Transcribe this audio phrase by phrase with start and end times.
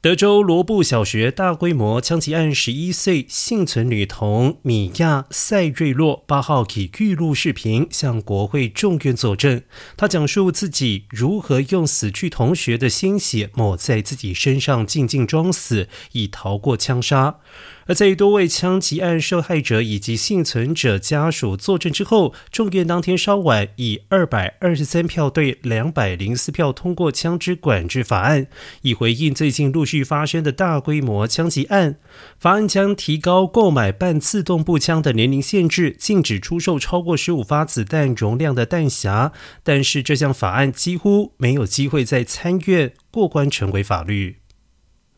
[0.00, 9.60] 德州罗布小学大规模枪击案，十一岁幸存女童米亚·塞瑞洛八号以预录视频向国会众院作证。
[9.96, 17.40] 她讲述自己如何用死去同学的鲜血抹在自己身上，静静装死，以逃过枪杀。
[17.88, 28.46] 而在多位枪击案受害者以及幸存者家属作证之后，众院当天稍晚以二百二十三票对两百零四票通过枪支管制法案，
[28.82, 31.96] 以回应最近陆续发生的大规模枪击案。
[32.38, 39.32] 法案将提高购买半自动步枪的年龄限制，禁止出售超过十五发子弹容量的弹匣。
[39.62, 44.36] 但是这项法案几乎没有机会在参院过关成为法律。